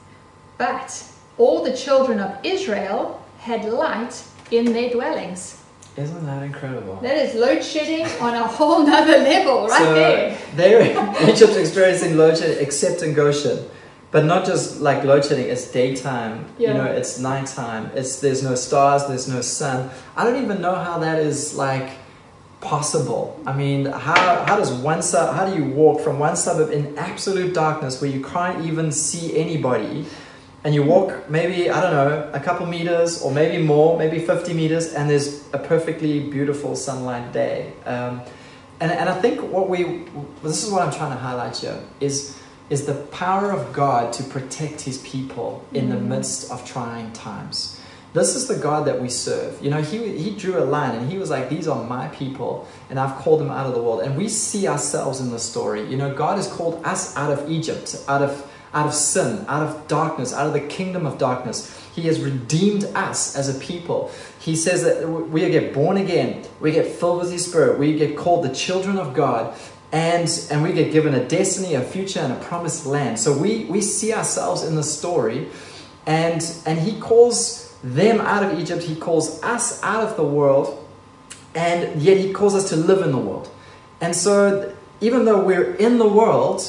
[0.58, 1.04] But
[1.38, 5.62] all the children of Israel had light in their dwellings.
[5.98, 6.98] Isn't that incredible?
[6.98, 10.38] That is load shedding on a whole nother level, right so there.
[10.56, 13.66] they're Egypt experiencing load shedding except in Goshen.
[14.12, 16.70] But not just like load shedding, it's daytime, yeah.
[16.70, 19.90] you know, it's nighttime, it's there's no stars, there's no sun.
[20.16, 21.98] I don't even know how that is like
[22.62, 23.42] possible.
[23.46, 26.98] I mean, how, how does one sub, how do you walk from one suburb in
[26.98, 30.06] absolute darkness where you can't even see anybody
[30.66, 34.52] and you walk maybe, I don't know, a couple meters or maybe more, maybe 50
[34.56, 37.72] meters and there's a perfectly beautiful sunlight day.
[37.86, 38.22] Um,
[38.80, 40.06] and, and I think what we,
[40.42, 42.36] this is what I'm trying to highlight here, is,
[42.72, 47.80] is the power of God to protect his people in the midst of trying times.
[48.14, 49.62] This is the God that we serve.
[49.62, 52.66] You know, he, he drew a line and he was like, These are my people,
[52.90, 54.04] and I've called them out of the world.
[54.04, 55.86] And we see ourselves in the story.
[55.86, 59.64] You know, God has called us out of Egypt, out of, out of sin, out
[59.64, 61.82] of darkness, out of the kingdom of darkness.
[61.96, 64.12] He has redeemed us as a people.
[64.38, 68.18] He says that we get born again, we get filled with His Spirit, we get
[68.18, 69.58] called the children of God,
[69.94, 73.18] and, and we get given a destiny, a future, and a promised land.
[73.18, 75.48] So we, we see ourselves in the story,
[76.06, 80.86] and, and He calls them out of Egypt, He calls us out of the world,
[81.56, 83.50] and yet He calls us to live in the world.
[84.02, 86.62] And so, even though we're in the world,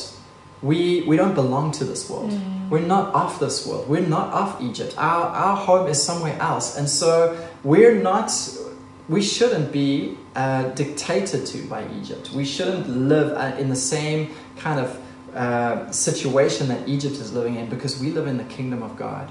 [0.62, 2.32] we, we don't belong to this world.
[2.70, 3.88] We're not of this world.
[3.88, 4.94] We're not of Egypt.
[4.98, 6.76] Our, our home is somewhere else.
[6.76, 8.32] And so we're not,
[9.08, 12.32] we shouldn't be uh, dictated to by Egypt.
[12.32, 15.00] We shouldn't live uh, in the same kind of
[15.36, 19.30] uh, situation that Egypt is living in because we live in the kingdom of God.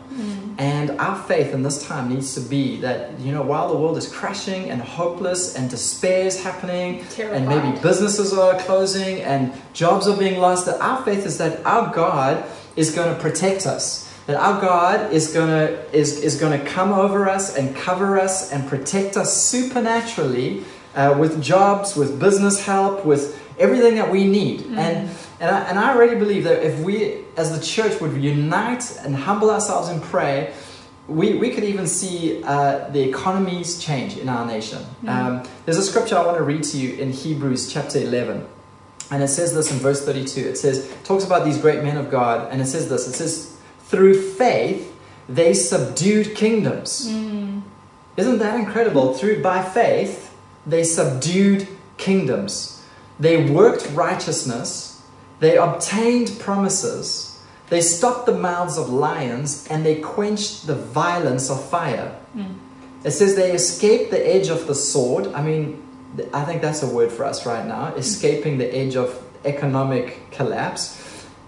[0.60, 3.98] And our faith in this time needs to be that, you know, while the world
[3.98, 7.38] is crashing and hopeless and despair is happening Terrified.
[7.38, 11.65] and maybe businesses are closing and jobs are being lost, that our faith is that
[11.65, 14.04] our God is going to protect us.
[14.28, 18.20] That our God is going to is, is going to come over us and cover
[18.20, 20.63] us and protect us supernaturally
[20.96, 24.65] uh, with jobs, with business help, with everything that we need.
[24.78, 28.98] And and I, and I really believe that if we as the church would unite
[29.04, 30.54] and humble ourselves and pray,
[31.08, 34.84] we, we could even see uh, the economies change in our nation.
[35.08, 38.48] Um, there's a scripture I want to read to you in Hebrews chapter 11.
[39.12, 40.41] And it says this in verse 32.
[40.41, 43.08] It says, talks about these great men of God, and it says this.
[43.08, 44.93] It says, through faith
[45.30, 47.08] they subdued kingdoms.
[48.17, 49.13] Isn't that incredible?
[49.13, 51.67] Through by faith they subdued
[51.98, 52.84] kingdoms.
[53.19, 54.94] They worked righteousness.
[55.39, 57.39] They obtained promises.
[57.69, 62.10] They stopped the mouths of lions and they quenched the violence of fire.
[62.34, 62.54] Hmm.
[63.04, 65.28] It says they escaped the edge of the sword.
[65.34, 65.82] I mean,
[66.34, 68.00] I think that's a word for us right now hmm.
[68.00, 71.02] escaping the edge of economic collapse.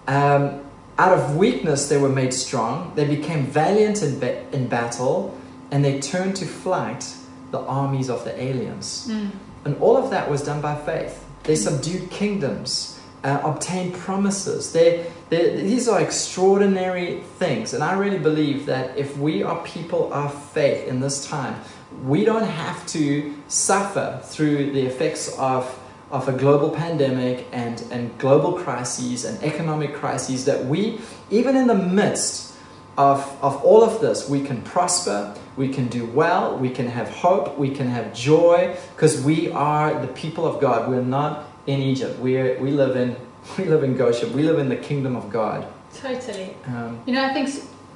[0.06, 0.64] Um,
[0.98, 2.92] out of weakness, they were made strong.
[2.94, 5.38] They became valiant in, ba- in battle
[5.70, 7.14] and they turned to flight
[7.50, 9.06] the armies of the aliens.
[9.06, 9.28] Hmm.
[9.64, 11.24] And all of that was done by faith.
[11.44, 14.72] They subdued kingdoms, uh, obtained promises.
[14.72, 17.74] They, they, these are extraordinary things.
[17.74, 21.60] And I really believe that if we are people of faith in this time,
[22.04, 25.78] we don't have to suffer through the effects of,
[26.10, 30.44] of a global pandemic and, and global crises and economic crises.
[30.44, 31.00] That we,
[31.30, 32.54] even in the midst
[32.96, 37.08] of, of all of this, we can prosper, we can do well, we can have
[37.08, 40.88] hope, we can have joy, because we are the people of God.
[40.88, 42.18] We're not in Egypt.
[42.18, 43.14] We're, we, live in,
[43.58, 44.32] we live in Goshen.
[44.32, 45.66] We live in the kingdom of God.
[45.94, 46.56] Totally.
[46.66, 47.48] Um, You know, I think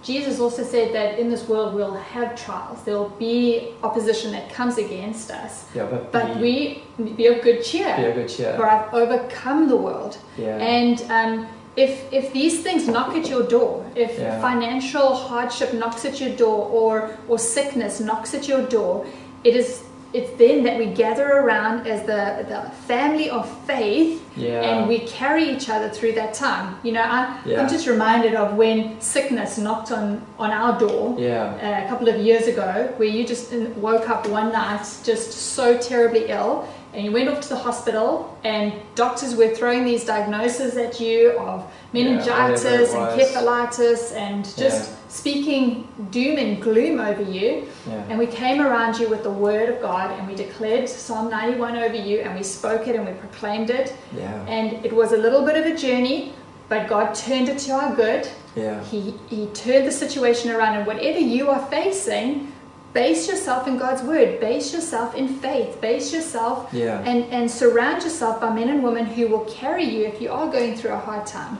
[0.02, 2.82] Jesus also said that in this world we'll have trials.
[2.84, 5.52] There will be opposition that comes against us.
[5.74, 7.96] Yeah, but, But be, we be of good cheer.
[7.96, 8.56] be a good cheer.
[8.56, 10.18] For I've overcome the world.
[10.36, 10.56] Yeah.
[10.74, 14.40] And um, if if these things knock at your door, if Yeah.
[14.48, 16.94] financial hardship knocks at your door, or
[17.28, 19.06] or sickness knocks at your door,
[19.44, 19.68] it is
[20.12, 24.62] it's then that we gather around as the the family of faith, Yeah.
[24.68, 26.76] and we carry each other through that time.
[26.82, 27.60] You know, I, Yeah.
[27.60, 31.54] I'm just reminded of when sickness knocked on on our door yeah.
[31.66, 33.52] uh, a couple of years ago where you just
[33.88, 38.36] woke up one night just so terribly ill and you went off to the hospital
[38.44, 43.18] and doctors were throwing these diagnoses at you of meningitis it and was.
[43.18, 44.96] encephalitis and just Yeah.
[45.08, 48.02] speaking doom and gloom over you Yeah.
[48.10, 51.76] and we came around you with the word of God and we declared Psalm 91
[51.76, 54.32] over you and we spoke it and we proclaimed it Yeah.
[54.46, 56.32] and it was a little bit of a journey
[56.68, 58.82] but God turned it to our good Yeah.
[58.84, 62.51] he, he turned the situation around, and whatever you are facing,
[62.92, 67.00] base yourself in God's word, base yourself in faith, base yourself Yeah.
[67.00, 70.50] and, and surround yourself by men and women who will carry you if you are
[70.50, 71.58] going through a hard time.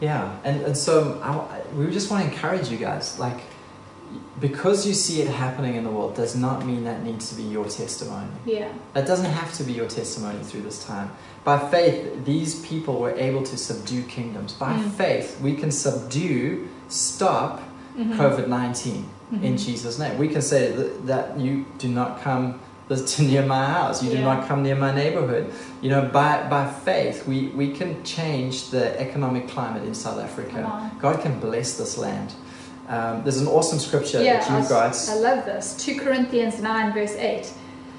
[0.00, 3.40] Yeah, and, and so I, we just want to encourage you guys, like,
[4.40, 7.42] because you see it happening in the world does not mean that needs to be
[7.42, 8.28] your testimony.
[8.46, 8.72] Yeah.
[8.94, 11.10] That doesn't have to be your testimony through this time.
[11.44, 14.52] By faith, these people were able to subdue kingdoms.
[14.52, 14.90] By Mm.
[14.92, 17.60] faith, we can subdue, stop
[17.98, 18.16] Mhm.
[18.16, 19.04] COVID 19
[19.42, 19.64] in Mhm.
[19.66, 20.16] Jesus' name.
[20.18, 24.22] We can say that, that you do not come to near my house, you do
[24.22, 25.52] not come near my neighborhood.
[25.82, 30.90] You know, by, by faith, we, we can change the economic climate in South Africa.
[30.98, 32.32] God can bless this land.
[32.88, 35.10] Um, there's an awesome scripture Yeah, that I, you guys.
[35.10, 35.76] I love this.
[35.76, 37.52] 2 Corinthians 9, verse 8.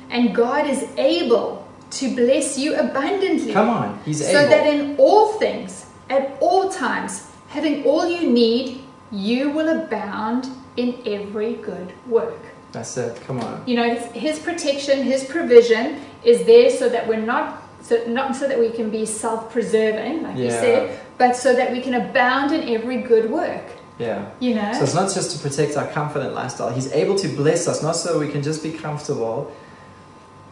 [0.10, 3.54] And God is able to bless you abundantly.
[3.54, 4.42] Come on, He's so able.
[4.42, 10.50] So that in all things, at all times, having all you need, you will abound
[10.78, 12.40] in every good work.
[12.72, 13.20] That's it.
[13.26, 13.64] Come on.
[13.66, 18.46] You know, his, protection, his provision is there so that we're not so not so
[18.48, 22.68] that we can be self-preserving, like you said, but so that we can abound in
[22.76, 23.64] every good work.
[23.98, 24.32] Yeah.
[24.40, 26.72] You know, So it's not just to protect our confident lifestyle.
[26.74, 29.56] He's able to bless us, not so we can just be comfortable,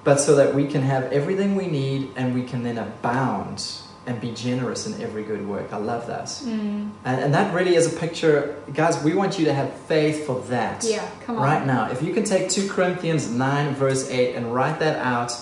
[0.06, 4.20] but so that we can have everything we need and we can then abound and
[4.22, 5.72] be generous in every good work.
[5.74, 6.26] I love that.
[6.28, 10.26] Mm, And, and that really is a picture, guys, we want you to have faith
[10.26, 10.84] for that.
[10.84, 11.92] yeah, come on, Right now.
[11.92, 15.34] If you can take 2 Corinthians 9, verse 8, and write that out,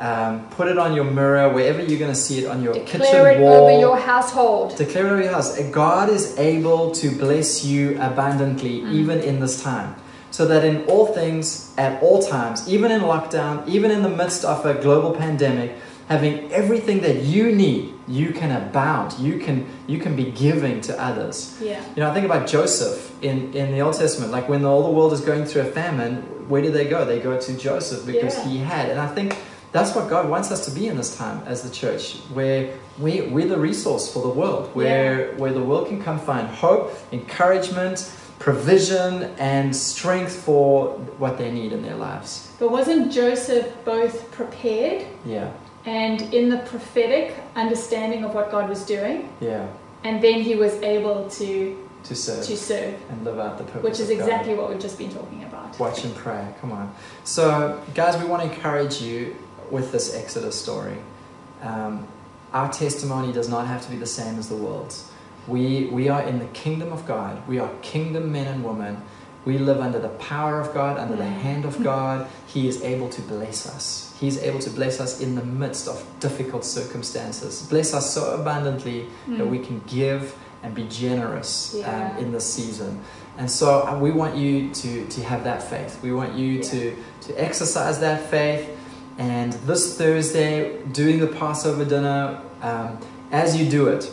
[0.00, 3.00] um, put it on your mirror, wherever you're going to see it, on your declare
[3.00, 3.68] kitchen it wall.
[3.68, 4.76] over your household.
[4.76, 5.58] Declare it over your house.
[5.70, 8.92] God is able to bless you abundantly Mm.
[8.92, 9.94] even in this time.
[10.30, 14.44] So that in all things, at all times, even in lockdown, even in the midst
[14.44, 15.70] of a global pandemic,
[16.08, 19.18] having everything that you need, you can abound.
[19.18, 21.56] You can you can be giving to others.
[21.60, 24.32] Yeah, You know, I think about Joseph in, in the Old Testament.
[24.32, 26.16] Like when all the world is going through a famine,
[26.48, 27.04] where do they go?
[27.04, 28.44] They go to Joseph because Yeah.
[28.48, 28.88] he had.
[28.90, 29.36] And I think
[29.72, 33.22] that's what God wants us to be in this time as the church, where we,
[33.22, 38.10] we're the resource for the world, where, where the world can come find hope, encouragement,
[38.38, 42.50] provision, and strength for what they need in their lives.
[42.58, 45.50] but wasn't Joseph both prepared Yeah,
[45.88, 49.66] and in the prophetic understanding of what God was doing, yeah,
[50.04, 53.82] and then he was able to to serve to serve, and live out the purpose.
[53.82, 55.78] which is exactly what we've just been talking about.
[55.78, 56.44] Watch and pray.
[56.60, 56.94] Come on.
[57.24, 59.34] So, guys, we want to encourage you
[59.70, 60.98] with this Exodus story.
[61.62, 62.06] Um,
[62.52, 65.10] our testimony does not have to be the same as the world's.
[65.46, 67.46] We, we are in the kingdom of God.
[67.48, 69.02] We are kingdom men and women.
[69.44, 71.40] We live under the power of God, under the Mm.
[71.40, 72.26] hand of God.
[72.46, 74.12] He is able to bless us.
[74.20, 77.62] He is able to bless us in the midst of difficult circumstances.
[77.70, 79.50] Bless us so abundantly that Mm.
[79.50, 82.10] we can give and be generous Yeah.
[82.18, 82.98] um, in this season.
[83.38, 85.98] And so uh, we want you to, to have that faith.
[86.02, 86.62] We want you Yeah.
[86.62, 86.96] to,
[87.28, 88.68] to exercise that faith.
[89.18, 92.98] And this Thursday, doing the Passover dinner, um,
[93.30, 94.10] as you do it,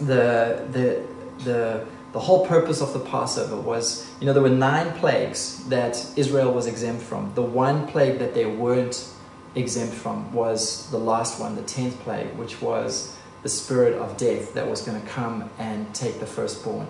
[0.00, 1.02] the, the,
[1.44, 1.80] the,
[2.16, 6.50] the whole purpose of the Passover was, you know, there were nine plagues that Israel
[6.50, 7.30] was exempt from.
[7.34, 9.06] The one plague that they weren't
[9.54, 14.54] exempt from was the last one, the tenth plague, which was the spirit of death
[14.54, 16.86] that was going to come and take the firstborn.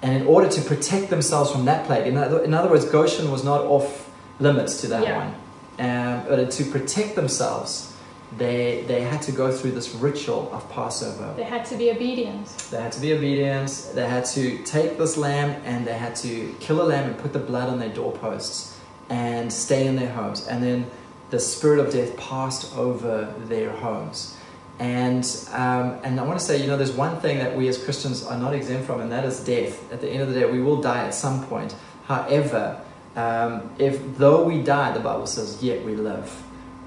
[0.00, 3.30] And in order to protect themselves from that plague, in other, in other words, Goshen
[3.30, 4.08] was not off
[4.40, 5.18] limits to that Yeah.
[5.18, 5.34] one.
[5.78, 7.92] Um, but to protect themselves,
[8.36, 11.32] they, they had to go through this ritual of Passover.
[11.36, 12.46] They had to be obedient.
[12.70, 13.92] They had to be obedient.
[13.94, 17.32] They had to take this lamb and they had to kill a lamb and put
[17.32, 18.78] the blood on their doorposts
[19.08, 20.46] and stay in their homes.
[20.46, 20.90] And then
[21.30, 24.36] the spirit of death passed over their homes.
[24.78, 27.82] And, um, and I want to say, you know, there's one thing that we as
[27.82, 29.92] Christians are not exempt from, and that is death.
[29.92, 31.74] At the end of the day, we will die at some point.
[32.04, 32.80] However,
[33.16, 36.30] um, if though we die, the Bible says, yet we live.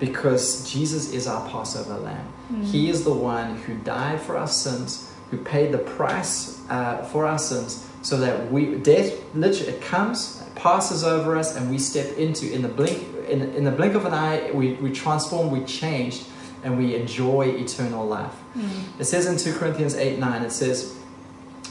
[0.01, 2.27] Because Jesus is our Passover lamb.
[2.51, 2.65] Mm.
[2.65, 7.25] He is the one who died for our sins, who paid the price uh, for
[7.25, 12.17] our sins, so that we death literally it comes, passes over us, and we step
[12.17, 15.63] into in the blink in, in the blink of an eye, we, we transform, we
[15.65, 16.25] changed,
[16.63, 18.35] and we enjoy eternal life.
[18.55, 18.99] Mm.
[18.99, 20.97] It says in 2 Corinthians 8 9, it says,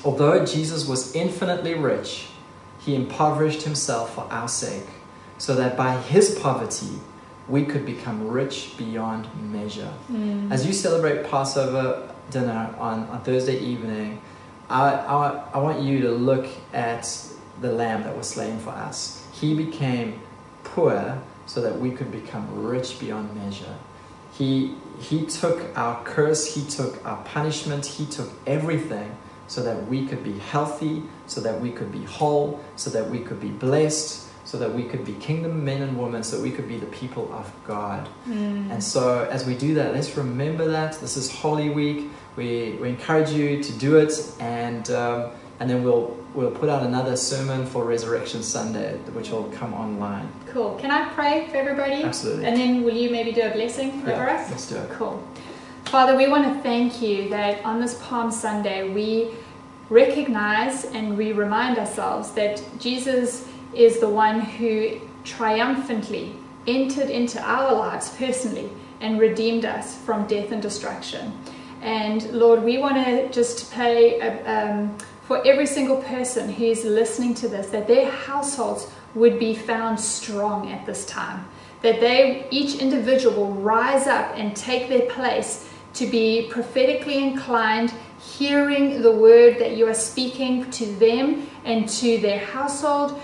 [0.05, 2.29] Although Jesus was infinitely rich,
[2.79, 4.87] he impoverished himself for our sake,
[5.37, 6.99] so that by his poverty
[7.51, 9.93] we could become rich beyond measure.
[10.11, 10.51] Mm.
[10.53, 14.23] As you celebrate Passover dinner on, on Thursday evening,
[14.69, 17.13] I, I, I want you to look at
[17.61, 19.27] the lamb that was slain for us.
[19.33, 20.21] He became
[20.63, 23.77] poor so that we could become rich beyond measure.
[24.33, 29.17] He, he took our curse, He took our punishment, He took everything
[29.49, 33.19] so that we could be healthy, so that we could be whole, so that we
[33.19, 36.67] could be blessed, so that we could be kingdom men and women, so we could
[36.67, 38.09] be the people of God.
[38.27, 38.69] Mm.
[38.73, 42.11] And so, as we do that, let's remember that this is Holy Week.
[42.35, 45.31] We, we encourage you to do it, and um,
[45.61, 50.29] and then we'll we'll put out another sermon for Resurrection Sunday, which will come online.
[50.49, 50.75] Cool.
[50.81, 52.03] Can I pray for everybody?
[52.03, 52.45] Absolutely.
[52.47, 54.51] And then will you maybe do a blessing over Yeah, us?
[54.51, 54.91] let's do it.
[54.91, 55.23] Cool.
[55.85, 59.31] Father, we want to thank you that on this Palm Sunday we
[59.91, 66.35] recognize and we remind ourselves that Jesus is the one who triumphantly
[66.67, 71.33] entered into our lives personally and redeemed us from death and destruction.
[71.83, 76.85] And Lord, we want to just pray uh, um, for every single person who is
[76.85, 81.47] listening to this that their households would be found strong at this time.
[81.83, 87.93] That they, each individual, will rise up and take their place to be prophetically inclined,
[88.21, 93.21] hearing the word that you are speaking to them and to their household,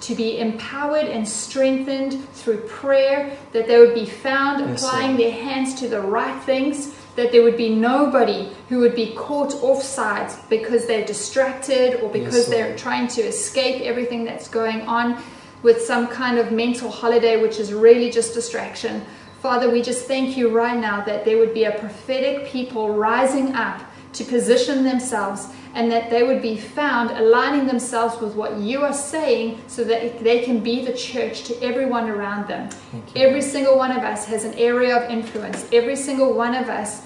[0.00, 5.20] to, be empowered and strengthened through prayer, that they would be found Yes, applying Lord.
[5.20, 9.54] their hands to the right things, that there would be nobody who would be caught
[9.62, 15.22] offside because they're distracted or because Yes, they're trying to escape everything that's going on
[15.62, 19.04] with some kind of mental holiday, which is really just distraction.
[19.40, 23.54] Father, we just thank you right now that there would be a prophetic people rising
[23.54, 25.48] up to position themselves
[25.78, 30.24] and that they would be found aligning themselves with what you are saying so that
[30.24, 32.68] they can be the church to everyone around them.
[33.14, 35.68] Every single one of us has an area of influence.
[35.72, 37.02] Every single one of us,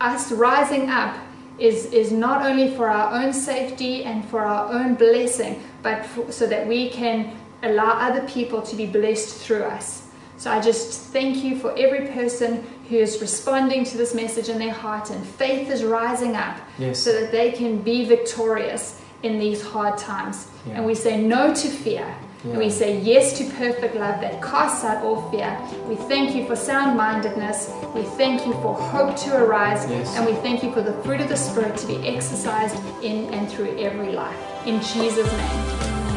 [0.00, 1.16] us rising up,
[1.58, 6.30] is, is not only for our own safety and for our own blessing, but for,
[6.30, 10.05] so that we can allow other people to be blessed through us.
[10.38, 14.58] So I just thank you for every person who is responding to this message in
[14.58, 16.98] their heart and faith is rising up Yes.
[16.98, 20.46] so that they can be victorious in these hard times.
[20.66, 20.74] Yeah.
[20.74, 22.06] And we say no to fear.
[22.44, 25.58] And we say yes to perfect love that casts out all fear.
[25.88, 27.72] We thank you for sound mindedness.
[27.92, 29.90] We thank you for hope to arise.
[29.90, 30.16] Yes.
[30.16, 33.50] And we thank you for the fruit of the Spirit to be exercised in and
[33.50, 34.36] through every life.
[34.64, 35.60] In Jesus' name,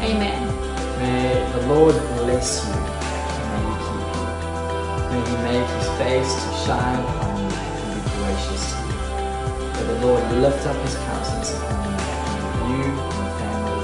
[0.02, 0.46] amen.
[1.00, 2.99] May the Lord bless you.
[5.10, 9.02] May He make His face to shine upon you and be gracious to you.
[9.74, 13.09] May the Lord lift up His countenance upon you and you